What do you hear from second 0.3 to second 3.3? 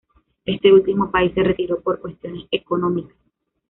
Este último país se retiró por cuestiones económicas.